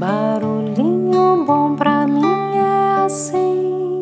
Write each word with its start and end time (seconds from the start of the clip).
Barulhinho 0.00 1.44
bom 1.44 1.76
pra 1.76 2.06
mim 2.06 2.24
é 2.56 3.04
assim, 3.04 4.00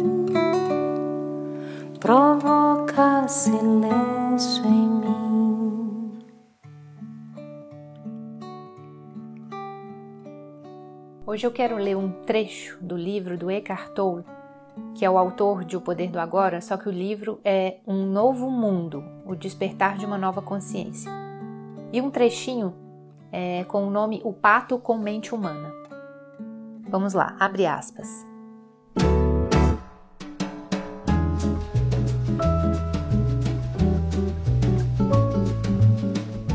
provoca 1.99 3.27
silêncio 3.27 4.65
em 4.65 4.89
mim. 4.89 6.19
Hoje 11.27 11.45
eu 11.45 11.51
quero 11.51 11.77
ler 11.77 11.97
um 11.97 12.13
trecho 12.23 12.79
do 12.81 12.97
livro 12.97 13.37
do 13.37 13.51
Eckhart 13.51 13.89
Tolle, 13.89 14.25
que 14.95 15.05
é 15.05 15.11
o 15.11 15.19
autor 15.19 15.65
de 15.65 15.77
O 15.77 15.81
Poder 15.81 16.13
do 16.13 16.21
Agora, 16.21 16.61
só 16.61 16.77
que 16.77 16.89
o 16.89 16.93
livro 16.93 17.41
é 17.45 17.79
Um 17.85 18.07
Novo 18.07 18.49
Mundo, 18.49 19.03
o 19.27 19.35
despertar 19.35 19.99
de 19.99 20.07
uma 20.07 20.17
nova 20.17 20.41
consciência. 20.41 21.11
E 21.93 22.01
um 22.01 22.09
trechinho 22.09 22.73
é, 23.33 23.65
com 23.65 23.85
o 23.85 23.91
nome 23.91 24.21
O 24.23 24.33
Pato 24.33 24.79
com 24.79 24.97
Mente 24.97 25.35
Humana. 25.35 25.78
Vamos 26.89 27.13
lá, 27.13 27.37
abre 27.39 27.67
aspas. 27.67 28.09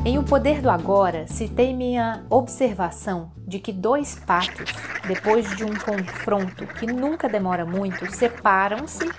Em 0.03 0.17
O 0.17 0.23
Poder 0.23 0.59
do 0.59 0.69
Agora, 0.69 1.27
citei 1.27 1.73
minha 1.73 2.25
observação 2.29 3.31
de 3.47 3.59
que 3.59 3.71
dois 3.71 4.15
patos, 4.15 4.71
depois 5.07 5.55
de 5.55 5.63
um 5.63 5.75
confronto 5.75 6.65
que 6.65 6.87
nunca 6.87 7.29
demora 7.29 7.63
muito, 7.63 8.11
separam-se 8.11 9.09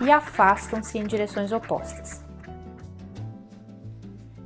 e 0.00 0.10
afastam-se 0.10 0.96
em 0.96 1.06
direções 1.06 1.50
opostas. 1.50 2.24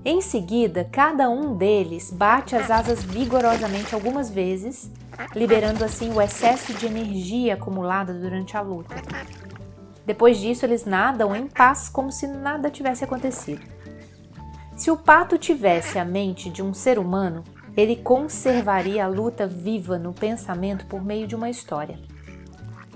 Em 0.05 0.21
seguida, 0.21 0.88
cada 0.91 1.30
um 1.30 1.57
deles 1.57 2.10
bate 2.10 2.57
as 2.57 2.71
asas 2.71 3.05
vigorosamente 3.05 3.95
algumas 3.95 4.29
vezes, 4.29 4.91
liberando 5.34 5.84
assim 5.84 6.12
o 6.12 6.21
excesso 6.21 6.75
de 6.75 6.87
energia 6.87 7.55
acumulada 7.55 8.13
durante 8.13 8.57
a 8.57 8.60
luta. 8.60 8.96
Depois 10.04 10.38
disso, 10.38 10.66
eles 10.66 10.85
nadam 10.85 11.35
em 11.35 11.46
paz 11.46 11.88
como 11.88 12.10
se 12.10 12.27
nada 12.27 12.71
tivesse 12.71 13.04
acontecido. 13.04 13.63
Se 14.77 14.91
o 14.91 14.96
pato 14.96 15.38
tivesse 15.38 15.99
a 15.99 16.04
mente 16.04 16.51
de 16.51 16.63
um 16.63 16.74
ser 16.74 16.99
humano, 16.99 17.45
ele 17.77 17.96
conservaria 17.96 19.04
a 19.04 19.09
luta 19.09 19.46
viva 19.46 19.99
no 19.99 20.13
pensamento 20.13 20.87
por 20.87 21.04
meio 21.04 21.26
de 21.26 21.37
uma 21.37 21.49
história. 21.49 21.99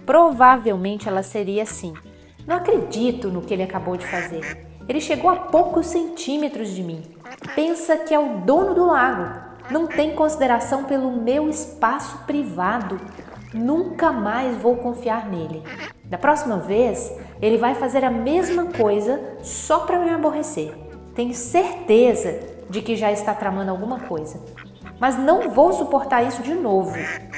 Provavelmente 0.05 1.09
ela 1.09 1.23
seria 1.23 1.63
assim: 1.63 1.95
Não 2.47 2.57
acredito 2.57 3.29
no 3.29 3.43
que 3.43 3.55
ele 3.55 3.63
acabou 3.63 3.97
de 3.97 4.07
fazer. 4.07 4.67
Ele 4.89 5.01
chegou 5.01 5.31
a 5.31 5.37
poucos 5.37 5.87
centímetros 5.87 6.71
de 6.71 6.83
mim. 6.83 7.03
Pensa 7.55 7.97
que 7.97 8.15
é 8.15 8.19
o 8.19 8.41
dono 8.41 8.75
do 8.75 8.87
lago. 8.87 9.46
Não 9.71 9.87
tem 9.87 10.15
consideração 10.15 10.85
pelo 10.85 11.11
meu 11.11 11.49
espaço 11.49 12.19
privado. 12.27 13.01
Nunca 13.53 14.13
mais 14.13 14.57
vou 14.57 14.77
confiar 14.77 15.29
nele. 15.29 15.63
Da 16.05 16.17
próxima 16.17 16.59
vez, 16.59 17.13
ele 17.41 17.59
vai 17.59 17.75
fazer 17.75 18.05
a 18.05 18.11
mesma 18.11 18.67
coisa 18.67 19.21
só 19.43 19.81
para 19.81 19.99
me 19.99 20.11
aborrecer. 20.11 20.73
Tenho 21.15 21.35
certeza 21.35 22.39
de 22.71 22.83
que 22.83 22.95
já 22.95 23.11
está 23.11 23.35
tramando 23.35 23.71
alguma 23.71 24.01
coisa. 24.01 24.41
Mas 25.01 25.19
não 25.19 25.51
vou 25.51 25.73
suportar 25.73 26.23
isso 26.23 26.43
de 26.43 26.55
novo. 26.55 26.97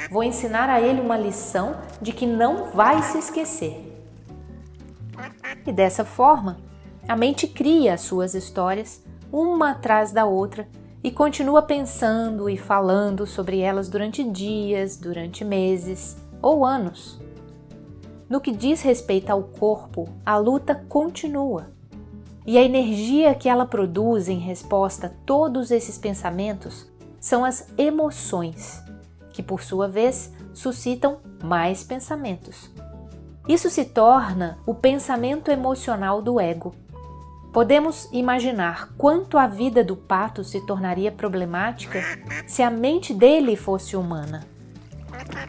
Vou 0.09 0.23
ensinar 0.23 0.69
a 0.69 0.79
ele 0.79 1.01
uma 1.01 1.17
lição 1.17 1.77
de 2.01 2.13
que 2.13 2.25
não 2.25 2.67
vai 2.67 3.01
se 3.03 3.17
esquecer. 3.17 3.85
E 5.65 5.71
dessa 5.71 6.05
forma, 6.05 6.57
a 7.07 7.15
mente 7.15 7.47
cria 7.47 7.95
as 7.95 8.01
suas 8.01 8.33
histórias, 8.33 9.03
uma 9.31 9.71
atrás 9.71 10.11
da 10.11 10.25
outra, 10.25 10.67
e 11.03 11.11
continua 11.11 11.61
pensando 11.61 12.49
e 12.49 12.57
falando 12.57 13.25
sobre 13.25 13.59
elas 13.59 13.89
durante 13.89 14.23
dias, 14.23 14.97
durante 14.97 15.45
meses 15.45 16.17
ou 16.41 16.65
anos. 16.65 17.19
No 18.29 18.41
que 18.41 18.51
diz 18.51 18.81
respeito 18.81 19.29
ao 19.29 19.43
corpo, 19.43 20.07
a 20.25 20.37
luta 20.37 20.75
continua. 20.87 21.71
E 22.45 22.57
a 22.57 22.61
energia 22.61 23.33
que 23.33 23.47
ela 23.47 23.65
produz 23.65 24.27
em 24.27 24.39
resposta 24.39 25.07
a 25.07 25.25
todos 25.25 25.71
esses 25.71 25.97
pensamentos 25.97 26.91
são 27.19 27.43
as 27.43 27.67
emoções, 27.77 28.83
que 29.31 29.41
por 29.41 29.61
sua 29.61 29.87
vez 29.87 30.33
suscitam 30.53 31.19
mais 31.43 31.83
pensamentos. 31.83 32.69
Isso 33.47 33.69
se 33.69 33.85
torna 33.85 34.59
o 34.65 34.75
pensamento 34.75 35.49
emocional 35.49 36.21
do 36.21 36.39
ego, 36.39 36.75
Podemos 37.51 38.07
imaginar 38.11 38.93
quanto 38.95 39.37
a 39.37 39.47
vida 39.47 39.83
do 39.83 39.95
pato 39.95 40.43
se 40.43 40.65
tornaria 40.65 41.11
problemática 41.11 41.99
se 42.45 42.61
a 42.61 42.69
mente 42.69 43.13
dele 43.13 43.55
fosse 43.55 43.95
humana. 43.95 44.45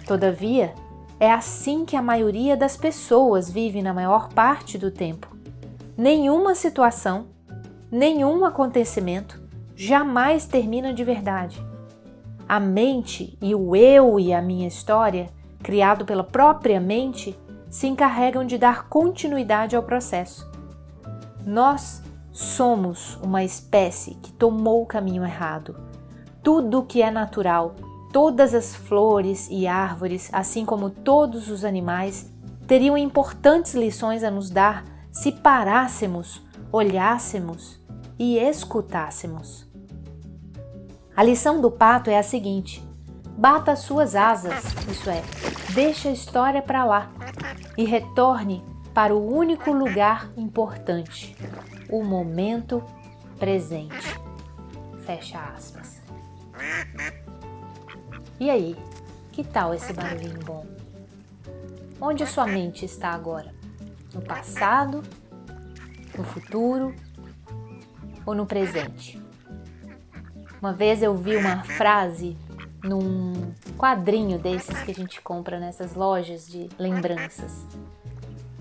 Todavia, 0.07 0.75
é 1.19 1.31
assim 1.31 1.85
que 1.85 1.97
a 1.97 2.03
maioria 2.03 2.57
das 2.57 2.77
pessoas 2.77 3.51
vive 3.51 3.83
na 3.83 3.93
maior 3.93 4.31
parte 4.31 4.79
do 4.79 4.91
tempo. 4.91 5.29
Nenhuma 5.95 6.55
situação, 6.55 7.27
nenhum 7.93 8.47
acontecimento 8.47 9.39
jamais 9.77 10.47
termina 10.47 10.95
de 10.95 11.05
verdade. 11.05 11.63
A 12.49 12.59
mente 12.59 13.37
e 13.43 13.55
o 13.55 13.77
eu 13.77 14.19
e 14.19 14.33
a 14.33 14.41
minha 14.41 14.67
história, 14.67 15.29
criado 15.63 16.07
pela 16.07 16.25
própria 16.25 16.81
mente, 16.81 17.39
se 17.69 17.87
encarregam 17.87 18.45
de 18.45 18.57
dar 18.57 18.89
continuidade 18.89 19.77
ao 19.77 19.83
processo. 19.83 20.50
Nós 21.45 22.03
somos 22.33 23.17
uma 23.23 23.43
espécie 23.43 24.15
que 24.17 24.33
tomou 24.33 24.83
o 24.83 24.87
caminho 24.87 25.25
errado. 25.25 25.77
Tudo 26.43 26.81
o 26.81 26.87
que 26.87 27.03
é 27.03 27.11
natural, 27.11 27.75
todas 28.13 28.55
as 28.55 28.75
flores 28.75 29.49
e 29.51 29.67
árvores, 29.67 30.29
assim 30.33 30.65
como 30.65 30.91
todos 30.91 31.49
os 31.51 31.65
animais, 31.65 32.31
teriam 32.67 32.97
importantes 32.97 33.75
lições 33.75 34.23
a 34.23 34.31
nos 34.31 34.51
dar 34.51 34.85
se 35.11 35.33
parássemos, 35.33 36.43
olhássemos 36.71 37.81
e 38.19 38.39
escutássemos. 38.39 39.69
A 41.17 41.23
lição 41.23 41.61
do 41.61 41.71
pato 41.71 42.11
é 42.11 42.19
a 42.19 42.23
seguinte: 42.23 42.83
bata 43.37 43.73
as 43.73 43.81
suas 43.81 44.15
asas, 44.15 44.65
isso 44.89 45.11
é, 45.11 45.23
deixa 45.75 46.09
a 46.09 46.13
história 46.13 46.63
para 46.63 46.85
lá 46.85 47.11
e 47.77 47.85
retorne 47.85 48.63
para 48.95 49.15
o 49.15 49.35
único 49.35 49.73
lugar 49.73 50.31
importante, 50.37 51.37
o 51.89 52.03
momento 52.03 52.85
presente. 53.39 54.19
Fecha 55.05 55.39
aspas. 55.39 56.03
E 58.39 58.51
aí, 58.51 58.77
que 59.33 59.45
tal 59.45 59.75
esse 59.75 59.93
barulhinho 59.93 60.39
bom? 60.45 60.67
Onde 62.01 62.27
sua 62.27 62.47
mente 62.47 62.85
está 62.85 63.11
agora? 63.11 63.55
No 64.15 64.23
passado? 64.23 65.03
No 66.17 66.25
futuro? 66.25 66.95
Ou 68.27 68.35
no 68.35 68.47
presente? 68.47 69.21
Uma 70.61 70.73
vez 70.73 71.03
eu 71.03 71.15
vi 71.15 71.37
uma 71.37 71.63
frase 71.65 72.37
num 72.83 73.55
quadrinho 73.79 74.39
desses 74.39 74.83
que 74.83 74.91
a 74.91 74.95
gente 74.95 75.21
compra 75.21 75.61
nessas 75.61 75.95
lojas 75.95 76.47
de 76.47 76.69
lembranças 76.79 77.67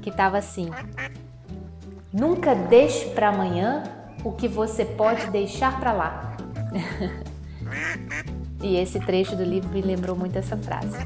que 0.02 0.10
estava 0.10 0.38
assim: 0.38 0.70
Nunca 2.12 2.56
deixe 2.56 3.10
para 3.10 3.30
amanhã 3.30 3.84
o 4.24 4.32
que 4.32 4.48
você 4.48 4.84
pode 4.84 5.28
deixar 5.28 5.80
para 5.80 5.94
lá. 5.94 6.38
e 8.62 8.78
esse 8.78 9.00
trecho 9.00 9.36
do 9.36 9.44
livro 9.44 9.70
me 9.70 9.82
lembrou 9.82 10.16
muito 10.16 10.38
essa 10.38 10.58
frase. 10.58 10.98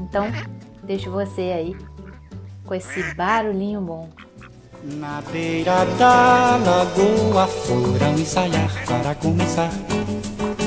Então, 0.00 0.32
deixo 0.82 1.10
você 1.10 1.42
aí 1.42 1.76
com 2.64 2.74
esse 2.74 3.14
barulhinho 3.14 3.80
bom. 3.82 4.08
Na 4.82 5.20
beira 5.30 5.84
da 5.98 6.56
lagoa 6.56 7.46
foram 7.46 8.14
ensaiar 8.14 8.70
para 8.86 9.14
começar 9.16 9.70